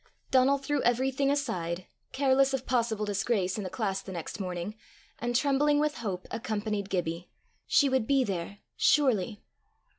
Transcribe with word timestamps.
Donal 0.31 0.57
threw 0.57 0.81
everything 0.81 1.29
aside, 1.29 1.85
careless 2.11 2.55
of 2.55 2.65
possible 2.65 3.05
disgrace 3.05 3.59
in 3.59 3.63
the 3.63 3.69
class 3.69 4.01
the 4.01 4.11
next 4.11 4.39
morning, 4.39 4.73
and, 5.19 5.35
trembling 5.35 5.77
with 5.77 5.97
hope, 5.97 6.25
accompanied 6.31 6.89
Gibbie: 6.89 7.29
she 7.67 7.87
would 7.87 8.07
be 8.07 8.23
there 8.23 8.57
surely! 8.75 9.43